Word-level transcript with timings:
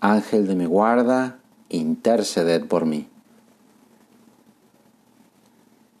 Ángel 0.00 0.46
de 0.46 0.54
mi 0.54 0.64
guarda, 0.64 1.38
interceded 1.68 2.64
por 2.66 2.86
mí. 2.86 3.08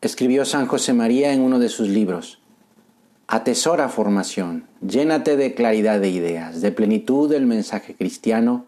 Escribió 0.00 0.46
San 0.46 0.66
José 0.66 0.94
María 0.94 1.32
en 1.32 1.42
uno 1.42 1.58
de 1.58 1.68
sus 1.68 1.88
libros, 1.88 2.40
Atesora 3.28 3.88
formación, 3.88 4.66
llénate 4.80 5.36
de 5.36 5.54
claridad 5.54 6.00
de 6.00 6.08
ideas, 6.08 6.60
de 6.62 6.72
plenitud 6.72 7.30
del 7.30 7.46
mensaje 7.46 7.94
cristiano, 7.94 8.64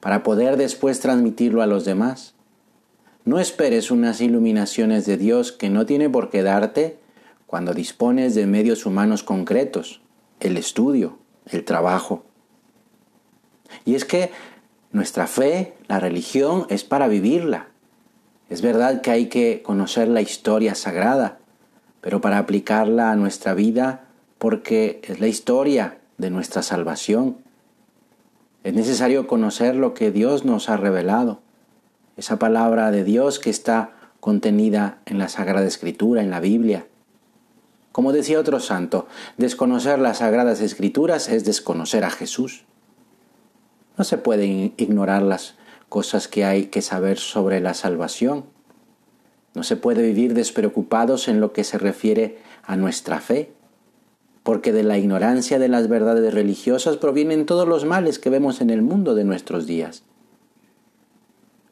para 0.00 0.22
poder 0.22 0.56
después 0.56 1.00
transmitirlo 1.00 1.60
a 1.60 1.66
los 1.66 1.84
demás. 1.84 2.34
No 3.24 3.40
esperes 3.40 3.90
unas 3.90 4.20
iluminaciones 4.20 5.04
de 5.04 5.18
Dios 5.18 5.52
que 5.52 5.68
no 5.68 5.84
tiene 5.84 6.08
por 6.08 6.30
qué 6.30 6.42
darte 6.42 6.98
cuando 7.46 7.74
dispones 7.74 8.34
de 8.34 8.46
medios 8.46 8.86
humanos 8.86 9.22
concretos, 9.22 10.00
el 10.40 10.56
estudio, 10.56 11.18
el 11.50 11.64
trabajo. 11.64 12.24
Y 13.84 13.94
es 13.94 14.04
que 14.04 14.30
nuestra 14.92 15.26
fe, 15.26 15.74
la 15.86 16.00
religión, 16.00 16.66
es 16.70 16.84
para 16.84 17.08
vivirla. 17.08 17.68
Es 18.48 18.62
verdad 18.62 19.02
que 19.02 19.10
hay 19.10 19.26
que 19.26 19.62
conocer 19.62 20.08
la 20.08 20.22
historia 20.22 20.74
sagrada, 20.74 21.38
pero 22.00 22.20
para 22.20 22.38
aplicarla 22.38 23.10
a 23.10 23.16
nuestra 23.16 23.54
vida 23.54 24.04
porque 24.38 25.00
es 25.04 25.20
la 25.20 25.26
historia 25.26 25.98
de 26.16 26.30
nuestra 26.30 26.62
salvación. 26.62 27.38
Es 28.64 28.74
necesario 28.74 29.26
conocer 29.26 29.74
lo 29.74 29.94
que 29.94 30.10
Dios 30.10 30.44
nos 30.44 30.68
ha 30.68 30.76
revelado, 30.76 31.40
esa 32.16 32.38
palabra 32.38 32.90
de 32.90 33.04
Dios 33.04 33.38
que 33.38 33.50
está 33.50 33.92
contenida 34.20 34.98
en 35.06 35.18
la 35.18 35.28
Sagrada 35.28 35.66
Escritura, 35.66 36.22
en 36.22 36.30
la 36.30 36.40
Biblia. 36.40 36.86
Como 37.92 38.12
decía 38.12 38.40
otro 38.40 38.60
santo, 38.60 39.06
desconocer 39.36 39.98
las 39.98 40.18
Sagradas 40.18 40.60
Escrituras 40.60 41.28
es 41.28 41.44
desconocer 41.44 42.04
a 42.04 42.10
Jesús. 42.10 42.64
No 43.98 44.04
se 44.04 44.16
pueden 44.16 44.72
ignorar 44.76 45.22
las 45.22 45.56
cosas 45.88 46.28
que 46.28 46.44
hay 46.44 46.66
que 46.66 46.82
saber 46.82 47.18
sobre 47.18 47.60
la 47.60 47.74
salvación. 47.74 48.44
No 49.54 49.64
se 49.64 49.76
puede 49.76 50.02
vivir 50.02 50.34
despreocupados 50.34 51.26
en 51.26 51.40
lo 51.40 51.52
que 51.52 51.64
se 51.64 51.78
refiere 51.78 52.38
a 52.62 52.76
nuestra 52.76 53.20
fe, 53.20 53.52
porque 54.44 54.72
de 54.72 54.84
la 54.84 54.98
ignorancia 54.98 55.58
de 55.58 55.68
las 55.68 55.88
verdades 55.88 56.32
religiosas 56.32 56.96
provienen 56.96 57.44
todos 57.44 57.66
los 57.66 57.84
males 57.84 58.20
que 58.20 58.30
vemos 58.30 58.60
en 58.60 58.70
el 58.70 58.82
mundo 58.82 59.16
de 59.16 59.24
nuestros 59.24 59.66
días. 59.66 60.04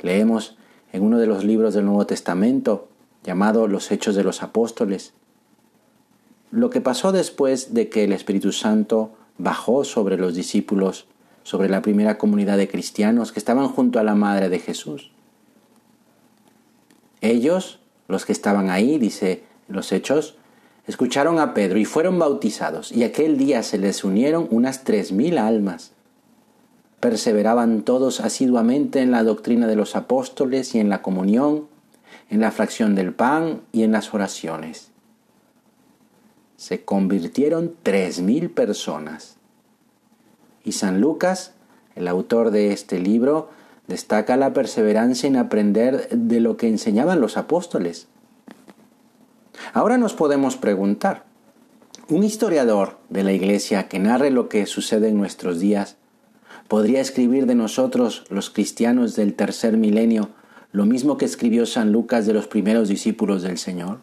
Leemos 0.01 0.57
en 0.93 1.05
uno 1.05 1.19
de 1.19 1.27
los 1.29 1.45
libros 1.45 1.75
del 1.75 1.85
Nuevo 1.85 2.07
Testamento, 2.07 2.89
llamado 3.23 3.69
Los 3.69 3.93
Hechos 3.93 4.17
de 4.17 4.25
los 4.25 4.43
Apóstoles, 4.43 5.15
lo 6.51 6.71
que 6.71 6.81
pasó 6.81 7.13
después 7.13 7.73
de 7.73 7.89
que 7.89 8.05
el 8.05 8.13
Espíritu 8.13 8.51
Santo 8.51 9.13
bajó 9.39 9.85
sobre 9.85 10.17
los 10.17 10.35
discípulos 10.35 11.07
sobre 11.47 11.69
la 11.69 11.81
primera 11.81 12.19
comunidad 12.19 12.57
de 12.57 12.67
cristianos 12.67 13.31
que 13.31 13.39
estaban 13.39 13.69
junto 13.69 14.01
a 14.01 14.03
la 14.03 14.17
madre 14.17 14.49
de 14.49 14.59
Jesús. 14.59 15.13
Ellos, 17.21 17.79
los 18.09 18.25
que 18.25 18.33
estaban 18.33 18.69
ahí, 18.69 18.99
dice 18.99 19.45
los 19.69 19.93
hechos, 19.93 20.39
escucharon 20.89 21.39
a 21.39 21.55
Pedro 21.55 21.79
y 21.79 21.85
fueron 21.85 22.19
bautizados, 22.19 22.91
y 22.91 23.05
aquel 23.05 23.39
día 23.39 23.63
se 23.63 23.79
les 23.79 24.03
unieron 24.03 24.49
unas 24.51 24.83
tres 24.83 25.13
mil 25.13 25.39
almas. 25.39 25.93
Perseveraban 26.99 27.83
todos 27.83 28.19
asiduamente 28.19 28.99
en 29.01 29.13
la 29.13 29.23
doctrina 29.23 29.69
de 29.69 29.77
los 29.77 29.95
apóstoles 29.95 30.75
y 30.75 30.81
en 30.81 30.89
la 30.89 31.01
comunión, 31.01 31.69
en 32.29 32.41
la 32.41 32.51
fracción 32.51 32.97
del 32.97 33.15
pan 33.15 33.61
y 33.71 33.85
en 33.85 33.93
las 33.93 34.13
oraciones. 34.13 34.91
Se 36.57 36.85
convirtieron 36.85 37.77
tres 37.85 38.21
mil 38.21 38.51
personas. 38.51 39.36
Y 40.67 40.73
San 40.73 41.01
Lucas, 41.01 41.53
el 41.95 42.09
autor 42.09 42.51
de 42.51 42.73
este 42.73 42.99
libro, 42.99 43.49
destaca 43.87 44.37
la 44.37 44.53
perseverancia 44.53 45.29
en 45.29 45.37
aprender 45.37 46.09
de 46.11 46.41
lo 46.41 46.57
que 46.57 46.67
enseñaban 46.67 47.21
los 47.21 47.37
apóstoles. 47.37 48.09
Ahora 49.73 49.97
nos 49.97 50.13
podemos 50.13 50.57
preguntar, 50.57 51.23
¿un 52.09 52.25
historiador 52.25 52.99
de 53.11 53.23
la 53.23 53.33
Iglesia 53.33 53.87
que 53.87 54.01
narre 54.01 54.33
lo 54.33 54.49
que 54.49 54.67
sucede 54.67 55.09
en 55.09 55.17
nuestros 55.17 55.61
días 55.61 55.99
podría 56.67 57.01
escribir 57.01 57.47
de 57.47 57.55
nosotros, 57.55 58.25
los 58.29 58.51
cristianos 58.51 59.15
del 59.15 59.35
tercer 59.35 59.77
milenio, 59.77 60.31
lo 60.73 60.85
mismo 60.85 61.17
que 61.17 61.27
escribió 61.27 61.65
San 61.65 61.93
Lucas 61.93 62.27
de 62.27 62.33
los 62.33 62.49
primeros 62.49 62.89
discípulos 62.89 63.43
del 63.43 63.59
Señor? 63.59 64.01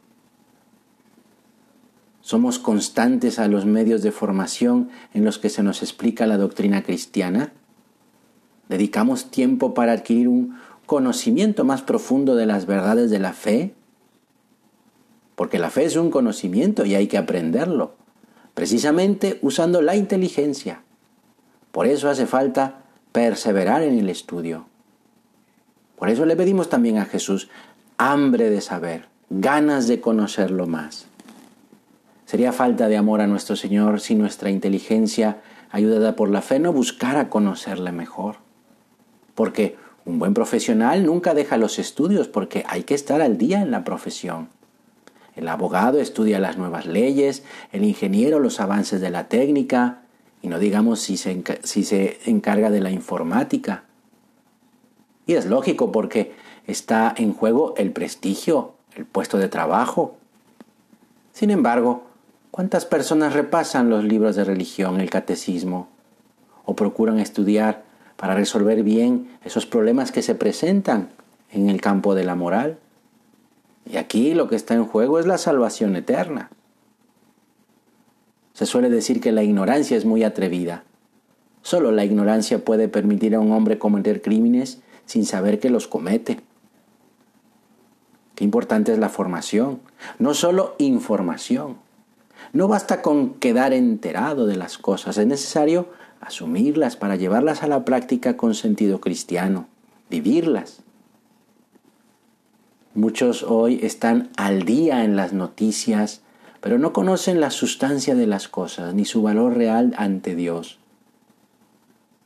¿Somos 2.23 2.57
constantes 2.57 3.38
a 3.38 3.50
los 3.50 3.66
medios 3.66 4.01
de 4.01 4.13
formación 4.13 4.89
en 5.13 5.25
los 5.25 5.39
que 5.39 5.50
se 5.50 5.61
nos 5.61 5.81
explica 5.81 6.25
la 6.25 6.38
doctrina 6.38 6.81
cristiana? 6.81 7.51
¿Dedicamos 8.69 9.29
tiempo 9.29 9.73
para 9.73 9.91
adquirir 9.91 10.29
un 10.29 10.57
conocimiento 10.85 11.66
más 11.66 11.81
profundo 11.81 12.35
de 12.35 12.45
las 12.45 12.66
verdades 12.66 13.11
de 13.11 13.19
la 13.19 13.34
fe? 13.34 13.73
Porque 15.35 15.59
la 15.59 15.69
fe 15.69 15.84
es 15.84 15.97
un 15.97 16.11
conocimiento 16.11 16.85
y 16.85 16.95
hay 16.95 17.07
que 17.07 17.17
aprenderlo, 17.17 17.95
precisamente 18.53 19.38
usando 19.41 19.81
la 19.81 19.97
inteligencia. 19.97 20.81
Por 21.73 21.88
eso 21.88 22.09
hace 22.09 22.25
falta 22.25 22.85
perseverar 23.11 23.84
en 23.84 24.00
el 24.00 24.07
estudio. 24.07 24.66
Por 25.97 26.09
eso 26.09 26.25
le 26.25 26.38
pedimos 26.38 26.69
también 26.69 27.00
a 27.00 27.05
Jesús 27.05 27.50
hambre 27.97 28.50
de 28.50 28.61
saber, 28.61 29.09
ganas 29.29 29.90
de 29.90 30.00
conocerlo 30.00 30.67
más. 30.67 31.07
Sería 32.34 32.52
falta 32.52 32.88
de 32.88 32.98
amor 32.98 33.22
a 33.22 33.28
nuestro 33.28 33.56
Señor 33.56 34.02
si 34.02 34.16
nuestra 34.16 34.50
inteligencia, 34.50 35.44
ayudada 35.70 36.16
por 36.16 36.32
la 36.32 36.42
fe, 36.42 36.58
no 36.58 36.74
buscara 36.74 37.30
conocerle 37.30 37.92
mejor. 37.92 38.38
Porque 39.36 39.78
un 40.04 40.18
buen 40.18 40.34
profesional 40.34 41.06
nunca 41.06 41.36
deja 41.36 41.58
los 41.58 41.78
estudios 41.78 42.28
porque 42.28 42.64
hay 42.68 42.86
que 42.86 42.96
estar 42.96 43.22
al 43.22 43.38
día 43.38 43.62
en 43.62 43.70
la 43.70 43.84
profesión. 43.84 44.50
El 45.36 45.48
abogado 45.48 46.00
estudia 46.00 46.40
las 46.40 46.58
nuevas 46.58 46.88
leyes, 46.88 47.44
el 47.72 47.84
ingeniero 47.84 48.40
los 48.40 48.60
avances 48.60 49.00
de 49.00 49.12
la 49.12 49.28
técnica, 49.28 50.02
y 50.42 50.48
no 50.48 50.58
digamos 50.58 51.02
si 51.02 51.18
se, 51.18 51.44
si 51.62 51.84
se 51.84 52.18
encarga 52.26 52.72
de 52.72 52.82
la 52.82 52.90
informática. 52.90 53.84
Y 55.28 55.36
es 55.36 55.46
lógico 55.46 55.92
porque 55.92 56.34
está 56.66 57.14
en 57.16 57.32
juego 57.32 57.76
el 57.78 57.92
prestigio, 57.92 58.74
el 58.96 59.06
puesto 59.06 59.38
de 59.38 59.50
trabajo. 59.50 60.18
Sin 61.32 61.52
embargo, 61.52 62.08
¿Cuántas 62.53 62.86
personas 62.86 63.34
repasan 63.34 63.90
los 63.90 64.03
libros 64.03 64.36
de 64.36 64.44
religión, 64.44 65.02
el 65.02 65.09
catecismo, 65.09 65.88
o 66.66 66.75
procuran 66.75 67.18
estudiar 67.18 67.84
para 68.16 68.36
resolver 68.36 68.84
bien 68.84 69.28
esos 69.44 69.66
problemas 69.66 70.12
que 70.12 70.22
se 70.22 70.36
presentan 70.36 71.09
en 71.52 71.68
el 71.68 71.81
campo 71.81 72.14
de 72.14 72.24
la 72.24 72.36
moral? 72.36 72.78
Y 73.91 73.97
aquí 73.97 74.36
lo 74.36 74.50
que 74.50 74.56
está 74.56 74.75
en 74.75 74.86
juego 74.86 75.18
es 75.18 75.25
la 75.25 75.40
salvación 75.40 75.96
eterna. 75.96 76.52
Se 78.53 78.68
suele 78.68 78.91
decir 78.91 79.20
que 79.20 79.31
la 79.31 79.41
ignorancia 79.41 79.97
es 79.97 80.06
muy 80.06 80.24
atrevida. 80.24 80.84
Solo 81.64 81.91
la 81.91 82.05
ignorancia 82.05 82.64
puede 82.64 82.88
permitir 82.88 83.34
a 83.34 83.40
un 83.40 83.52
hombre 83.52 83.79
cometer 83.79 84.22
crímenes 84.22 84.79
sin 85.08 85.26
saber 85.26 85.59
que 85.59 85.72
los 85.72 85.88
comete. 85.88 86.40
Qué 88.35 88.44
importante 88.44 88.94
es 88.94 89.00
la 89.00 89.09
formación, 89.09 89.79
no 90.20 90.35
solo 90.35 90.76
información. 90.78 91.82
No 92.51 92.67
basta 92.67 93.01
con 93.01 93.35
quedar 93.35 93.73
enterado 93.73 94.45
de 94.45 94.57
las 94.57 94.78
cosas, 94.78 95.17
es 95.17 95.25
necesario 95.25 95.87
asumirlas 96.22 96.95
para 96.95 97.16
llevarlas 97.16 97.63
a 97.63 97.67
la 97.67 97.85
práctica 97.85 98.37
con 98.37 98.55
sentido 98.55 99.01
cristiano, 99.01 99.67
vivirlas. 100.09 100.81
Muchos 102.95 103.43
hoy 103.43 103.79
están 103.81 104.29
al 104.37 104.63
día 104.63 105.03
en 105.03 105.16
las 105.16 105.34
noticias, 105.34 106.22
pero 106.61 106.78
no 106.78 106.93
conocen 106.93 107.41
la 107.41 107.49
sustancia 107.49 108.16
de 108.16 108.28
las 108.28 108.47
cosas 108.47 108.93
ni 108.93 109.05
su 109.05 109.22
valor 109.23 109.57
real 109.57 109.95
ante 109.97 110.35
Dios. 110.35 110.79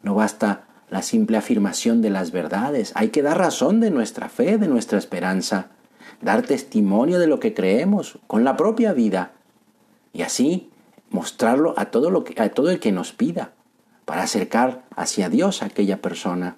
No 0.03 0.13
basta 0.15 0.65
la 0.89 1.01
simple 1.01 1.37
afirmación 1.37 2.01
de 2.01 2.09
las 2.09 2.31
verdades, 2.31 2.91
hay 2.95 3.09
que 3.09 3.21
dar 3.21 3.37
razón 3.37 3.79
de 3.79 3.91
nuestra 3.91 4.29
fe, 4.29 4.57
de 4.57 4.67
nuestra 4.67 4.97
esperanza, 4.97 5.67
dar 6.21 6.43
testimonio 6.43 7.19
de 7.19 7.27
lo 7.27 7.39
que 7.39 7.53
creemos 7.53 8.19
con 8.27 8.43
la 8.43 8.55
propia 8.57 8.93
vida 8.93 9.31
y 10.13 10.21
así 10.21 10.69
mostrarlo 11.09 11.73
a 11.77 11.85
todo, 11.85 12.09
lo 12.09 12.23
que, 12.23 12.41
a 12.41 12.49
todo 12.49 12.69
el 12.69 12.79
que 12.79 12.91
nos 12.91 13.13
pida, 13.13 13.51
para 14.05 14.23
acercar 14.23 14.83
hacia 14.95 15.29
Dios 15.29 15.61
a 15.61 15.65
aquella 15.65 16.01
persona. 16.01 16.57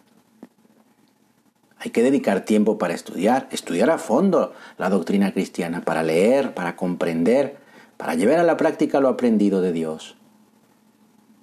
Hay 1.78 1.92
que 1.92 2.04
dedicar 2.04 2.46
tiempo 2.46 2.78
para 2.78 2.94
estudiar, 2.94 3.48
estudiar 3.52 3.90
a 3.90 3.98
fondo 3.98 4.54
la 4.78 4.90
doctrina 4.90 5.34
cristiana, 5.34 5.82
para 5.82 6.04
leer, 6.04 6.54
para 6.54 6.76
comprender, 6.76 7.58
para 7.98 8.16
llevar 8.16 8.40
a 8.40 8.44
la 8.44 8.58
práctica 8.58 9.00
lo 9.00 9.08
aprendido 9.08 9.62
de 9.62 9.72
Dios. 9.72 10.16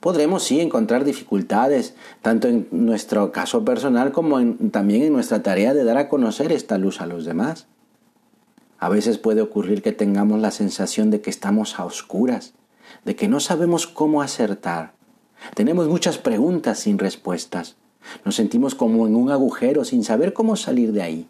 Podremos 0.01 0.45
sí 0.45 0.61
encontrar 0.61 1.05
dificultades, 1.05 1.95
tanto 2.23 2.49
en 2.49 2.69
nuestro 2.71 3.33
caso 3.33 3.65
personal 3.65 4.13
como 4.13 4.39
también 4.71 5.03
en 5.03 5.13
nuestra 5.13 5.43
tarea 5.43 5.75
de 5.75 5.85
dar 5.85 5.97
a 5.97 6.09
conocer 6.09 6.53
esta 6.53 6.79
luz 6.79 7.01
a 7.01 7.07
los 7.07 7.25
demás. 7.25 7.67
A 8.79 8.89
veces 8.89 9.19
puede 9.19 9.41
ocurrir 9.41 9.83
que 9.83 9.93
tengamos 9.93 10.41
la 10.41 10.51
sensación 10.51 11.11
de 11.11 11.21
que 11.21 11.31
estamos 11.31 11.79
a 11.79 11.85
oscuras, 11.85 12.55
de 13.05 13.17
que 13.17 13.29
no 13.29 13.41
sabemos 13.41 13.87
cómo 13.87 14.23
acertar. 14.23 14.93
Tenemos 15.55 15.89
muchas 15.89 16.19
preguntas 16.19 16.79
sin 16.81 16.99
respuestas. 16.99 17.77
Nos 18.25 18.37
sentimos 18.37 18.75
como 18.75 19.07
en 19.07 19.17
un 19.17 19.31
agujero 19.31 19.85
sin 19.85 20.05
saber 20.05 20.33
cómo 20.33 20.57
salir 20.57 20.93
de 20.93 21.03
ahí. 21.03 21.29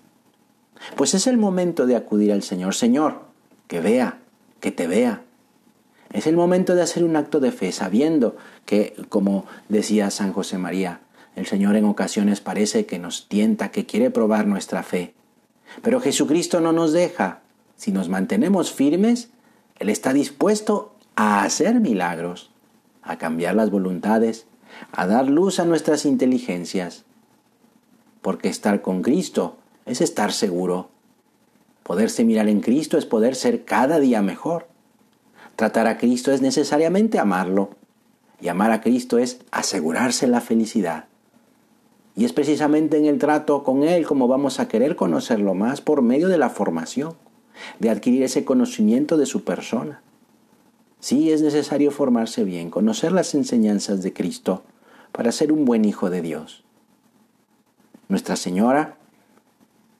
Pues 0.97 1.15
es 1.15 1.27
el 1.27 1.39
momento 1.39 1.87
de 1.87 1.97
acudir 1.97 2.33
al 2.33 2.43
Señor. 2.43 2.75
Señor, 2.75 3.23
que 3.69 3.81
vea, 3.81 4.19
que 4.61 4.73
te 4.73 4.87
vea. 4.87 5.23
Es 6.13 6.27
el 6.27 6.37
momento 6.37 6.75
de 6.75 6.83
hacer 6.83 7.05
un 7.05 7.17
acto 7.17 7.41
de 7.41 7.53
fe, 7.53 7.73
sabiendo 7.73 8.37
que, 8.65 8.95
como 9.09 9.47
decía 9.69 10.11
San 10.11 10.33
José 10.33 10.59
María, 10.59 11.01
el 11.35 11.47
Señor 11.47 11.77
en 11.77 11.85
ocasiones 11.85 12.41
parece 12.41 12.87
que 12.87 12.99
nos 12.99 13.29
tienta, 13.29 13.71
que 13.71 13.87
quiere 13.87 14.11
probar 14.11 14.47
nuestra 14.47 14.83
fe. 14.83 15.15
Pero 15.83 16.01
Jesucristo 16.01 16.61
no 16.61 16.73
nos 16.73 16.93
deja. 16.93 17.41
Si 17.77 17.93
nos 17.93 18.09
mantenemos 18.09 18.73
firmes, 18.73 19.31
Él 19.79 19.89
está 19.89 20.13
dispuesto 20.13 20.95
a 21.15 21.43
hacer 21.43 21.81
milagros, 21.81 22.51
a 23.03 23.19
cambiar 23.19 23.55
las 23.55 23.71
voluntades, 23.71 24.47
a 24.93 25.07
dar 25.07 25.29
luz 25.29 25.61
a 25.61 25.65
nuestras 25.65 26.05
inteligencias. 26.05 27.05
Porque 28.23 28.49
estar 28.49 28.83
con 28.83 29.03
Cristo 29.03 29.57
es 29.85 30.01
estar 30.01 30.33
seguro. 30.33 30.91
Poderse 31.83 32.25
mirar 32.25 32.49
en 32.49 32.61
Cristo 32.61 32.99
es 32.99 33.07
poder 33.07 33.37
ser 33.37 33.65
cada 33.65 34.01
día 34.01 34.23
mejor. 34.23 34.67
Tratar 35.55 35.87
a 35.87 35.99
Cristo 35.99 36.33
es 36.33 36.43
necesariamente 36.43 37.19
amarlo. 37.19 37.71
Y 38.41 38.49
amar 38.49 38.73
a 38.73 38.81
Cristo 38.81 39.19
es 39.19 39.39
asegurarse 39.51 40.27
la 40.27 40.41
felicidad. 40.41 41.07
Y 42.17 42.25
es 42.25 42.33
precisamente 42.33 42.97
en 42.97 43.05
el 43.05 43.19
trato 43.19 43.63
con 43.63 43.85
Él 43.85 44.07
como 44.07 44.27
vamos 44.27 44.59
a 44.59 44.69
querer 44.69 44.97
conocerlo 44.97 45.55
más 45.55 45.83
por 45.83 46.01
medio 46.01 46.29
de 46.29 46.39
la 46.39 46.49
formación, 46.49 47.15
de 47.79 47.91
adquirir 47.91 48.23
ese 48.23 48.45
conocimiento 48.45 49.19
de 49.19 49.27
su 49.27 49.45
persona. 49.45 50.01
Sí 50.99 51.31
es 51.31 51.43
necesario 51.43 51.91
formarse 51.91 52.43
bien, 52.43 52.71
conocer 52.71 53.13
las 53.13 53.35
enseñanzas 53.35 54.03
de 54.03 54.15
Cristo 54.15 54.63
para 55.13 55.31
ser 55.31 55.53
un 55.53 55.65
buen 55.65 55.85
hijo 55.85 56.11
de 56.11 56.23
Dios. 56.23 56.65
Nuestra 58.09 58.37
Señora, 58.37 58.97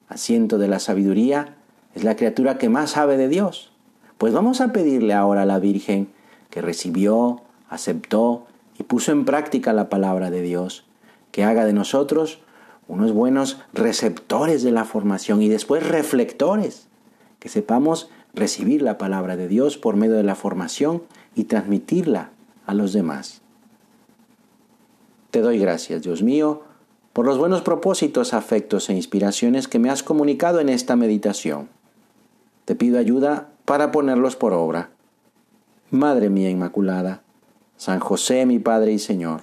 asiento 0.09 0.59
de 0.59 0.69
la 0.69 0.79
sabiduría, 0.79 1.57
es 1.95 2.03
la 2.03 2.17
criatura 2.17 2.57
que 2.57 2.69
más 2.69 2.91
sabe 2.91 3.17
de 3.17 3.29
Dios. 3.29 3.73
Pues 4.17 4.33
vamos 4.33 4.61
a 4.61 4.73
pedirle 4.73 5.13
ahora 5.13 5.43
a 5.43 5.47
la 5.47 5.59
Virgen 5.59 6.09
que 6.51 6.63
recibió, 6.63 7.43
aceptó 7.69 8.47
y 8.79 8.85
puso 8.85 9.13
en 9.13 9.25
práctica 9.25 9.73
la 9.73 9.89
palabra 9.89 10.31
de 10.31 10.43
Dios, 10.43 10.85
que 11.37 11.45
haga 11.45 11.67
de 11.67 11.75
nosotros 11.75 12.39
unos 12.89 13.13
buenos 13.13 13.59
receptores 13.75 14.63
de 14.63 14.71
la 14.71 14.87
formación 14.87 15.43
y 15.43 15.51
después 15.51 15.87
reflectores, 15.87 16.89
que 17.41 17.51
sepamos 17.51 18.09
recibir 18.33 18.81
la 18.81 18.97
palabra 18.97 19.37
de 19.37 19.47
Dios 19.47 19.77
por 19.77 19.97
medio 19.97 20.15
de 20.15 20.23
la 20.23 20.35
formación 20.35 21.03
y 21.35 21.45
transmitirla 21.45 22.31
a 22.65 22.73
los 22.73 22.95
demás. 22.95 23.43
Te 25.31 25.43
doy 25.43 25.59
gracias, 25.59 26.01
Dios 26.01 26.23
mío, 26.23 26.63
por 27.13 27.27
los 27.27 27.37
buenos 27.37 27.61
propósitos, 27.61 28.33
afectos 28.33 28.89
e 28.89 28.95
inspiraciones 28.95 29.69
que 29.69 29.79
me 29.79 29.91
has 29.91 30.03
comunicado 30.03 30.61
en 30.61 30.71
esta 30.71 30.97
meditación. 30.97 31.69
Te 32.65 32.75
pido 32.75 32.99
ayuda 32.99 33.51
para 33.67 33.93
ponerlos 33.93 34.37
por 34.37 34.55
obra. 34.55 34.89
Madre 35.91 36.31
mía 36.31 36.49
Inmaculada, 36.49 37.21
San 37.77 38.01
José 38.01 38.47
mi 38.47 38.59
Padre 38.59 38.93
y 38.93 38.99
Señor, 38.99 39.43